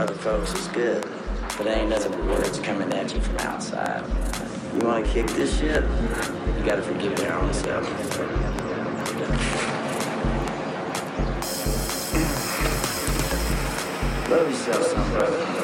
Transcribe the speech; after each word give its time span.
other 0.00 0.14
folks 0.14 0.54
is 0.54 0.66
good, 0.68 1.06
but 1.58 1.66
it 1.66 1.76
ain't 1.76 1.90
nothing 1.90 2.12
but 2.12 2.24
words 2.24 2.58
coming 2.60 2.90
at 2.94 3.12
you 3.12 3.20
from 3.20 3.36
outside. 3.40 4.02
You 4.72 4.86
wanna 4.86 5.06
kick 5.06 5.26
this 5.26 5.58
shit? 5.58 5.84
You 5.84 6.64
gotta 6.64 6.80
forgive 6.80 7.18
your 7.18 7.34
own 7.34 7.52
self. 7.52 7.84
Love 14.30 14.48
yourself 14.48 14.86
some, 14.86 15.12
brother. 15.12 15.59